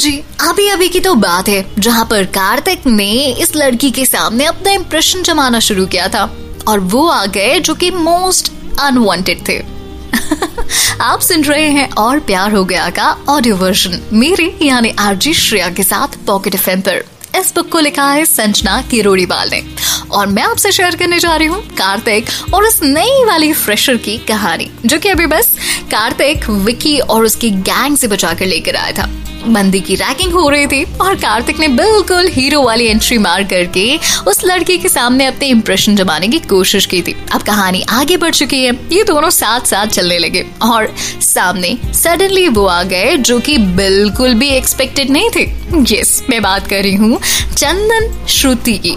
[0.00, 3.10] जी अभी अभी की तो बात है, जहाँ पर कार्तिक ने
[3.42, 6.22] इस लड़की के सामने अपना इम्प्रेशन जमाना शुरू किया था,
[6.68, 8.50] और वो आ गए जो कि मोस्ट
[8.80, 9.58] अनवांटेड थे।
[11.00, 15.68] आप सुन रहे हैं और प्यार हो गया का ऑडियो वर्जन मेरे यानी आरजी श्रेया
[15.70, 17.04] के साथ पॉकेट एफ़ पर।
[17.36, 19.62] इस बुक को लिखा है संजना किरोड़ीवाल ने,
[20.10, 24.18] और मैं आपसे शेयर करने जा रही हूँ कार्तिक और उस नई वाली फ्रेशर की
[24.28, 25.56] कहानी, जो कि अभी बस
[25.90, 29.10] कार्तिक विकी और उसकी गैंग से बचा कर लेकर आया था।
[29.44, 33.84] बंदी की रैकिंग हो रही थी और कार्तिक ने बिल्कुल हीरो वाली एंट्री मार करके
[34.26, 38.34] उस लड़की के सामने अपने इंप्रेशन जमाने की कोशिश की थी। अब कहानी आगे बढ़
[38.34, 40.88] चुकी है। ये दोनों साथ साथ चलने लगे और
[41.22, 45.48] सामने सडनली वो आ गए जो कि बिल्कुल भी एक्सपेक्टेड नहीं थे।
[45.94, 47.20] यस मैं बात कर रही हूँ
[47.56, 48.96] चंदन श्रुति की।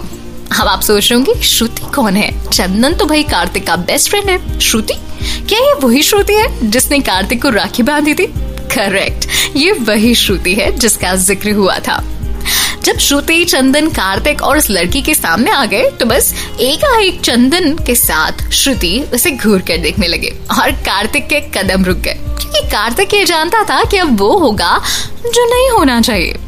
[0.60, 2.30] अब आप सोच रहे श्रुति कौन है?
[2.48, 4.94] चंदन तो भाई कार्तिक का बेस्ट फ्रेंड है। श्रुति?
[5.48, 8.26] क्या ये वही श्रुति है जिसने कार्तिक को राखी बांधी थी?
[8.72, 9.26] करेक्ट
[9.56, 12.02] ये वही श्रुति है जिसका ज़िक्र हुआ था।
[12.84, 17.20] जब श्रुति चंदन कार्तिक और उस लड़की के सामने आ गए तो बस एक एक
[17.20, 22.14] चंदन के साथ श्रुति उसे घूर कर देखने लगे और कार्तिक के कदम रुक गए।
[22.14, 24.76] क्योंकि कार्तिक ये जानता था कि अब वो होगा
[25.26, 26.38] जो नहीं होना चाहिए।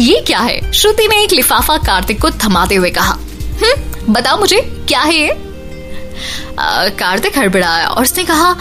[0.00, 0.72] ये क्या है?
[0.72, 3.18] श्रुति ने एक लिफाफा कार्तिक को थमाते हुए कहा।
[3.62, 5.32] हम्म बताओ मुझे, क्या है ये?
[6.98, 8.52] कार्तिक हड़बड़ाया और उसने कहा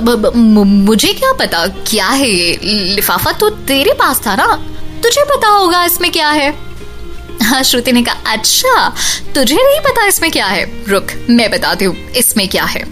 [0.00, 1.66] ब, ब, मुझे क्या पता?
[1.66, 2.58] क्या है ये?
[2.94, 4.46] लिफाफा तो तेरे पास था ना?
[5.02, 6.50] तुझे पता होगा इसमें क्या है?
[7.42, 8.88] हाँ श्रुति ने कहा अच्छा
[9.34, 10.64] तुझे नहीं पता इसमें क्या है?
[10.88, 12.84] रुक मैं बताती हूँ इसमें क्या है?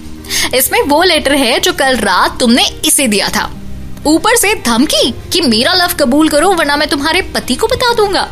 [0.54, 3.50] इसमें वो लेटर है जो कल रात तुमने इसे दिया था।
[4.06, 8.28] ऊपर से धमकी कि मेरा लव कबूल करो वरना मैं तुम्हारे पति को बता दूँगा।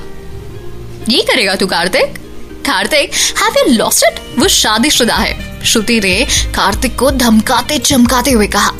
[1.08, 2.18] ये करेगा तू Kartik?
[2.66, 5.32] Kartik have you lost it वो शादीशुदा है।
[5.64, 6.24] श्रुति ने
[6.54, 8.70] कार्तिक को धमकाते चमकाते हुए कहा।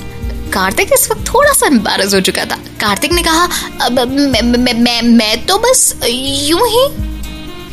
[0.53, 3.49] कार्तिक इस वक्त थोड़ा सा एम्बेरस हो चुका था। कार्तिक ने कहा
[3.83, 6.87] अब मैं, मैं, मैं, तो बस यूँ ही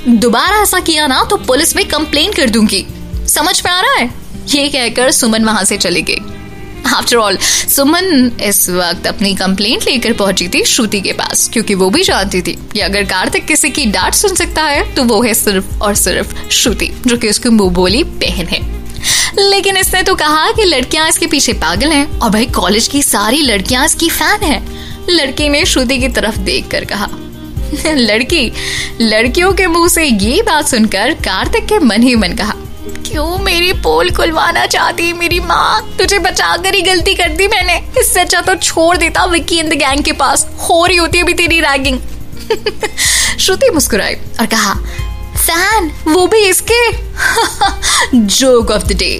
[0.09, 2.85] दोबारा ऐसा किया ना तो पुलिस में कंप्लेन कर दूँगी।
[3.27, 4.09] समझ में आ रहा है?
[4.47, 6.21] ये कहकर सुमन वहाँ से चली गई
[6.85, 7.37] आफ्टर ऑल
[7.69, 12.41] सुमन इस वक्त अपनी कंप्लेंट लेकर पहुँची थी श्रुति के पास क्योंकि वो भी जानती
[12.41, 15.95] थी कि अगर कार्तिक किसी की डांट सुन सकता है तो वो है सिर्फ़ और
[15.95, 18.78] सिर्फ़ श्रुति जो कि उसकी मुँह बोली बहन है।
[19.39, 23.41] लेकिन इसने तो कहा कि लड़कियाँ इसके पीछे पागल हैं और भाई कॉलेज की सारी
[23.41, 24.61] लड़कियाँ इसकी फ़ैन है।
[25.09, 27.07] लड़की ने श्रुति की तरफ़ देख कर कहा,
[27.87, 28.51] लड़की,
[29.01, 32.53] लड़कियों के मुँह से ये बात सुनकर कार्तिक के मन ही मन कहा,
[33.07, 35.95] क्यों मेरी पोल खुलवाना चाहती मेरी माँ?
[35.99, 39.73] तुझे बचाकर ही गलती कर दी मैंने। इससे अच्छा तो छोड़ देता विक्की इन द
[39.73, 41.99] गैंग के पास। हो रही होती अभी तेरी रैगिंग.
[43.39, 44.73] श्रुति मुस्कुराई और कहा,
[45.37, 46.91] फ़ैन, वो भी इसके?
[48.13, 49.19] जोक ऑफ़ द डे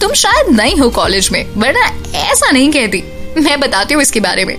[0.00, 1.84] तुम शायद नहीं हो कॉलेज में, वरना
[2.20, 3.02] ऐसा नहीं कहती।
[3.40, 4.56] मैं बताती हूँ इसके बारे में।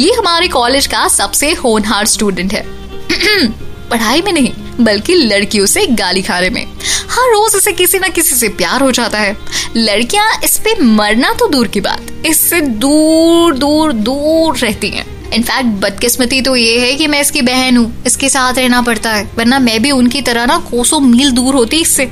[0.00, 2.64] ये हमारे कॉलेज का सबसे होनहार स्टूडेंट है।
[3.90, 6.64] पढ़ाई में नहीं, बल्कि लड़कियों से गाली खाने में।
[7.10, 9.36] हर रोज इसे किसी ना किसी से प्यार हो जाता है।
[9.76, 15.80] लड़कियाँ इस पे मरना तो दूर की बात, इससे दूर दूर दूर रहती हैं। इनफैक्ट
[15.82, 19.58] बदकिस्मती तो ये है कि मैं इसकी बहन हूँ, इसके साथ रहना पड़ता है, वरना
[19.58, 22.10] मैं भी उनकी तरह ना कोसों मील दूर होती इससे।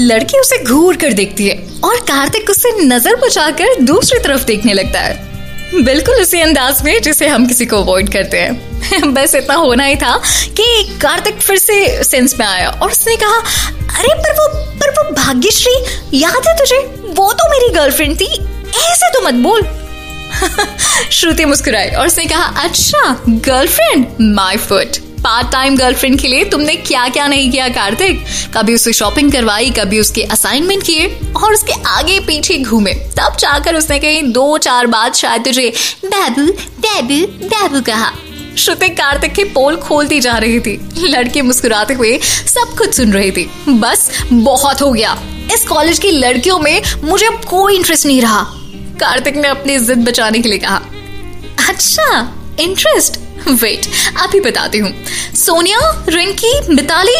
[0.00, 5.00] लड़की उसे घूर कर देखती है और कार्तिक उससे नज़र बचाकर दूसरी तरफ़ देखने लगता
[5.00, 5.26] है।
[5.82, 8.66] बिल्कुल उसी अंदाज में जिसे हम किसी को अवॉइड करते हैं।
[9.14, 13.36] बस इतना होना ही था कि कार्तिक फिर से सेंस में आया और उसने कहा,
[13.98, 16.78] अरे, पर वो पर वो भाग्यश्री, याद है तुझे?
[17.06, 18.34] वो तो मेरी गर्लफ्रेंड थी।
[18.68, 19.62] ऐसे तो मत बोल।
[21.10, 26.74] श्रुति मुस्कुराई और उसने कहा अच्छा girlfriend my foot part time girlfriend के लिए तुमने
[26.76, 28.24] क्या क्या नहीं किया, कार्तिक?
[28.56, 33.74] कभी उसे शॉपिंग करवाई, कभी उसके असाइनमेंट किए और उसके आगे पीछे घूमे। तब जाकर
[33.74, 35.72] उसने कहीं दो चार बात शायद तुझे
[36.04, 36.46] बाबू
[36.78, 38.12] बाबू बाबू कहा।
[38.58, 43.30] श्रुति कार्तिक की पोल खोलती जा रही थी। लड़की मुस्कुराते हुए सब कुछ सुन रही
[43.30, 45.18] थी। बस, बहुत हो गया।
[45.54, 48.44] इस कॉलेज की लड़कियों में मुझे अब कोई इंटरेस्ट नहीं रहा।
[49.00, 50.80] कार्तिक ने अपनी जिद बचाने के लिए कहा।
[51.68, 53.16] अच्छा इंटरेस्ट
[53.52, 53.86] वेट
[54.22, 54.92] अभी बताती हूँ।
[55.36, 55.78] सोनिया,
[56.08, 57.16] रिंकी, मिताली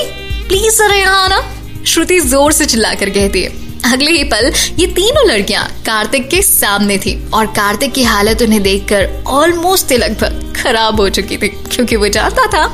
[0.48, 1.40] प्लीज़ जरा यहाँ आना।
[1.84, 6.98] श्रुति ज़ोर से चिल्लाकर कहती है। अगले ही पल ये तीनों लड़कियाँ कार्तिक के सामने
[6.98, 12.08] थी और कार्तिक की हालत उन्हें देखकर ऑलमोस्ट लगभग खराब हो चुकी थी, क्योंकि वो
[12.08, 12.64] जानता था,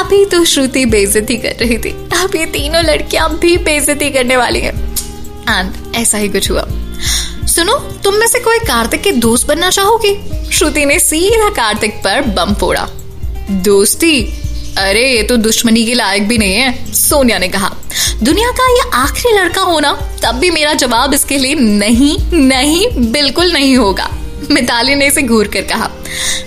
[0.00, 1.90] अभी तो श्रुति बेइज्जती कर रही थी।
[2.22, 4.74] अब ये तीनों लड़कियाँ भी बेइज्जती करने वाली हैं।
[5.50, 6.66] एंड ऐसा ही कुछ हुआ।
[7.56, 10.20] सुनो, तुम में से कोई कार्तिक के दोस्त बनना चाहोगी?
[10.52, 12.88] श्रुति ने सीधा कार्तिक पर बम फोड़ा।
[13.50, 14.34] दोस्ती?
[14.78, 17.76] अरे, ये तो दुश्मनी के लायक भी नहीं है, सोनिया ने कहा।
[18.22, 23.52] दुनिया का ये आखिरी लड़का होना, तब भी मेरा जवाब इसके लिए नहीं नहीं, बिल्कुल
[23.52, 24.10] नहीं होगा।
[24.50, 25.90] मिताली ने इसे घूर कर कहा।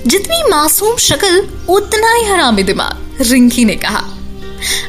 [0.08, 4.06] जितनी मासूम शक्ल, उतना ही हरामी दिमाग, रिंकी ने कहा।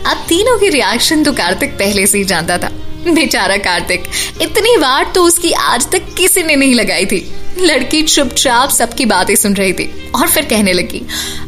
[0.07, 2.71] अब तीनों की रिएक्शन तो कार्तिक पहले से ही जानता था।
[3.09, 4.05] बेचारा कार्तिक
[4.43, 7.21] इतनी बार तो उसकी आज तक किसी ने नहीं लगाई थी।
[7.59, 11.03] लड़की चुपचाप सबकी बातें सुन रही थी और फिर कहने लगी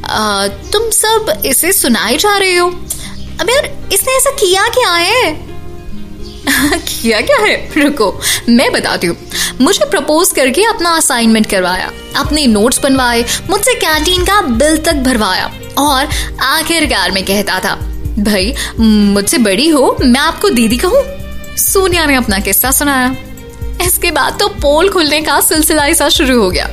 [0.04, 2.68] आ, तुम सब इसे सुनाए जा रहे हो?
[3.40, 5.32] अब यार इसने ऐसा किया क्या है?
[6.78, 7.72] किया क्या है?
[7.76, 9.16] रुको मैं बताती हूँ।
[9.60, 15.50] मुझे प्रपोज करके अपना असाइनमेंट करवाया अपने नोट्स बनवाए मुझसे कैंटीन का बिल तक भरवाया
[15.78, 16.08] और
[16.42, 17.74] आखिरकार में कहता था
[18.18, 21.02] भाई मुझसे बड़ी हो मैं आपको दीदी कहूँ?
[21.58, 23.14] सोनिया ने अपना किस्सा सुनाया।
[23.82, 26.68] इसके बाद तो पोल खुलने का सिलसिला ऐसा शुरू हो गया।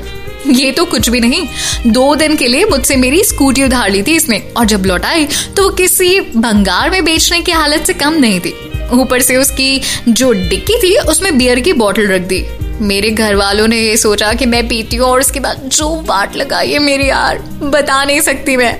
[0.47, 1.47] ये तो कुछ भी नहीं,
[1.87, 5.25] दो दिन के लिए मुझसे मेरी स्कूटी उधार ली थी इसने, और जब लौटाई
[5.57, 8.53] तो वो किसी भंगार में बेचने की हालत से कम नहीं थी।
[8.91, 12.45] ऊपर से उसकी जो डिक्की थी, उसमें बियर की बोतल रख दी।
[12.81, 16.35] मेरे घर वालों ने ये सोचा कि मैं पीती हूँ, और उसके बाद जो बाट
[16.35, 18.75] लगाई है मेरी यार, बता नहीं सकती मैं।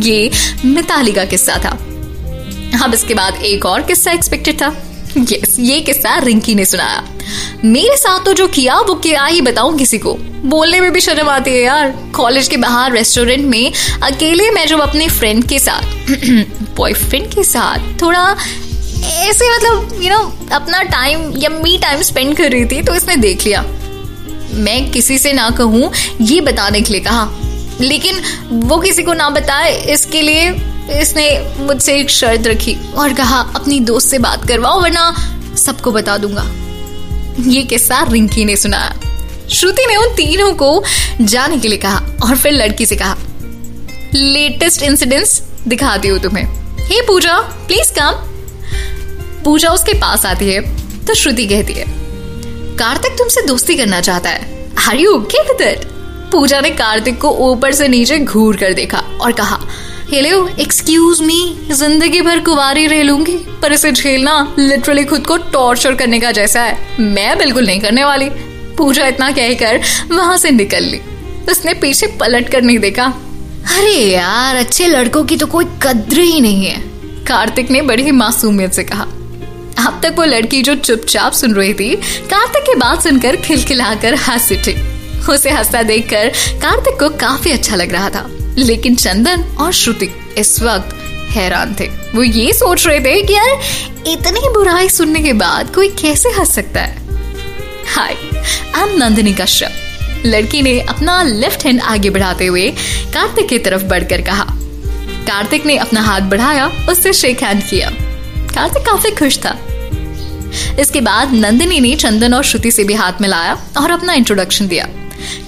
[0.00, 0.30] ये
[0.64, 1.78] मिताली का किस्सा था।
[2.84, 4.74] अब इसके बाद एक और किस्सा एक्सपेक्टेड था।
[5.16, 7.02] यस ये किस्सा रिंकी ने सुनाया
[7.64, 10.14] मेरे साथ तो जो किया, वो क्या ही बताऊँ किसी को?
[10.44, 13.72] बोलने में भी शर्म आती है यार। कॉलेज के बाहर रेस्टोरेंट में
[14.02, 15.82] अकेले मैं जब अपने फ्रेंड के साथ
[16.76, 18.24] बॉयफ्रेंड के साथ थोड़ा
[19.04, 20.18] ऐसे मतलब यू नो
[20.52, 23.62] अपना टाइम या मी टाइम स्पेंड कर रही थी तो इसने देख लिया।
[24.54, 25.90] मैं किसी से ना कहूँ,
[26.20, 27.28] ये बताने के लिए कहा।
[27.80, 28.20] लेकिन
[28.50, 30.50] वो किसी को ना बताए, इसके लिए
[30.92, 31.26] इसने
[31.58, 35.14] मुझसे एक शर्त रखी और कहा, अपनी दोस्त से बात करवाओ, वरना
[35.56, 36.44] सबको बता दूँगा।
[37.42, 38.94] ये किस्सा रिंकी ने सुनाया
[39.50, 40.82] श्रुति ने उन तीनों को
[41.22, 43.16] जाने के लिए कहा और फिर लड़की से कहा,
[44.14, 46.44] लेटेस्ट इंसिडेंट्स दिखाती हूँ तुम्हें।
[46.80, 48.22] हे पूजा प्लीज़ कम
[49.44, 50.60] पूजा उसके पास आती है
[51.06, 51.84] तो श्रुति कहती है,
[52.78, 55.84] कार्तिक तुमसे दोस्ती करना चाहता है। Are you okay with it
[56.32, 59.58] Pooja ने कार्तिक को ऊपर से नीचे घूर कर देखा और कहा
[60.10, 61.36] हेलो एक्सक्यूज मी
[61.70, 66.62] ज़िंदगी भर कुवारी रह लूँगी पर इसे झेलना लिटरली खुद को टॉर्चर करने का जैसा
[66.62, 68.28] है। मैं बिल्कुल नहीं करने वाली।
[68.78, 69.80] पूजा इतना कहकर
[70.10, 71.00] वहाँ से निकल ली।
[71.50, 73.04] उसने पीछे पलट कर नहीं देखा।
[73.70, 76.78] अरे यार अच्छे लड़कों की तो कोई कद्र ही नहीं है।
[77.26, 79.06] कार्तिक ने बड़ी मासूमियत से कहा।
[79.86, 81.94] अब तक वो लड़की जो चुपचाप सुन रही थी
[82.30, 84.76] कार्तिक की बात सुनकर खिलखिलाकर हंस उठी
[85.32, 86.28] उसे हंसता देखकर
[86.62, 88.28] कार्तिक को काफ़ी अच्छा लग रहा था।
[88.58, 90.08] लेकिन चंदन और श्रुति
[90.38, 90.94] इस वक्त
[91.30, 93.60] हैरान थे। वो ये सोच रहे थे कि यार,
[94.06, 96.96] इतनी बुराई सुनने के बाद कोई कैसे हंस सकता है?
[97.94, 98.16] Hi
[98.76, 99.70] I am Nandini Kashyap.
[100.26, 102.70] लड़की ने अपना लेफ़्ट हैंड आगे बढ़ाते हुए
[103.14, 104.46] कार्तिक की तरफ़ बढ़कर कहा।
[105.26, 107.90] कार्तिक ने अपना हाथ बढ़ाया, उससे शेक हैंड किया।
[108.54, 109.58] कार्तिक काफ़ी खुश था।
[110.80, 114.88] इसके बाद नंदिनी ने चंदन और श्रुति से भी हाथ मिलाया और अपना इंट्रोडक्शन दिया।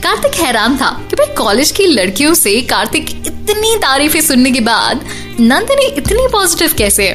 [0.02, 5.04] कार्तिक हैरान था कि भाई कॉलेज की लड़कियों से कार्तिक इतनी तारीफें सुनने के बाद
[5.40, 7.14] नंदिनी इतनी पॉजिटिव कैसे है?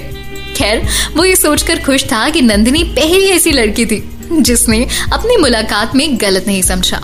[0.53, 0.87] खैर,
[1.17, 6.21] वो ये सोचकर खुश था कि नंदिनी पहली ऐसी लड़की थी, जिसने अपनी मुलाकात में
[6.21, 7.01] गलत नहीं समझा।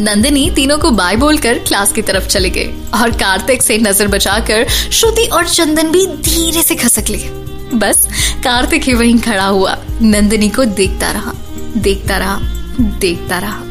[0.00, 4.68] नंदिनी तीनों को बाय बोलकर क्लास की तरफ़ चले गए और कार्तिक से नज़र बचाकर
[4.68, 7.30] श्रुति और चंदन भी धीरे से खसक लिए।
[7.74, 8.06] बस
[8.44, 11.32] कार्तिक ही वहीं खड़ा हुआ, नंदिनी को देखता रहा
[11.76, 12.38] देखता रहा
[12.80, 13.62] देखता रहा।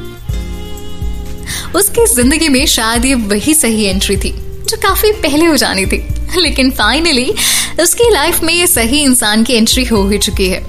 [1.75, 4.32] उसकी ज़िंदगी में शायद ये वही सही एंट्री थी,
[4.70, 6.04] जो काफ़ी पहले हो जानी थी।
[6.38, 7.34] लेकिन फाइनली
[7.82, 10.60] उसकी लाइफ में ये सही इंसान की एंट्री हो ही चुकी है।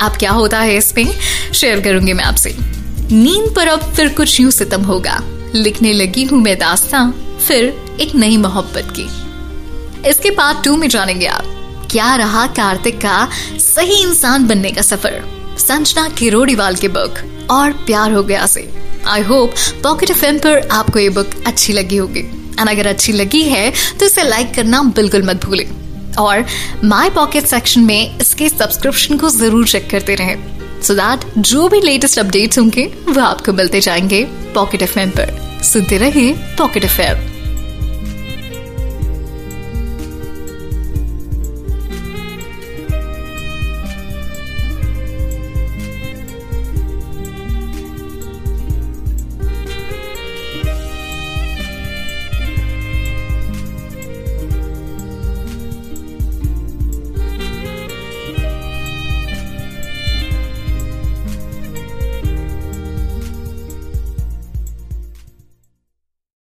[0.00, 1.06] अब क्या होता है इसमें?
[1.54, 2.54] शेयर करूँगी मैं आपसे।
[3.12, 5.20] नींद पर अब फिर कुछ यूँ सितम होगा।
[5.54, 7.64] लिखने लगी हूँ मैं दास्तां, फिर
[8.00, 9.08] एक नई मोहब्बत की।
[10.08, 11.44] इसके पार्ट टू में जानेंगे आप।
[11.90, 13.28] क्या रहा कार्तिक का
[13.58, 15.22] सही इंसान बनने का सफ़र?
[15.58, 17.18] संजना किरोड़ीवाल के बुक
[17.50, 18.60] और प्यार हो गया से
[19.08, 22.20] आई होप पॉकेट एफ़ पर आपको ये बुक अच्छी लगी होगी।
[22.60, 25.66] एंड अगर अच्छी लगी है तो इसे लाइक करना बिल्कुल मत भूलें।
[26.18, 26.44] और
[26.84, 30.36] माई पॉकेट सेक्शन में इसके सब्सक्रिप्शन को ज़रूर चेक करते रहे।
[30.82, 34.24] सो so दैट जो भी लेटेस्ट अपडेट्स होंगे, वो आपको मिलते जाएँगे
[34.54, 37.00] पॉकेट एफ़ पर। सुनते रहिए पॉकेट एफ़